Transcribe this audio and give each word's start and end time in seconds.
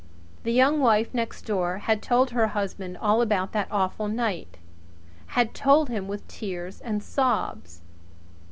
The 0.41 0.51
Young 0.51 0.79
Wife 0.79 1.13
next 1.13 1.43
door 1.43 1.77
had 1.77 2.01
told 2.01 2.31
her 2.31 2.47
husband 2.57 2.97
all 2.97 3.21
about 3.21 3.51
that 3.51 3.67
awful 3.69 4.07
night 4.07 4.57
had 5.37 5.53
told 5.53 5.89
him 5.89 6.07
with 6.07 6.27
tears 6.27 6.81
and 6.81 7.03
sobs. 7.03 7.81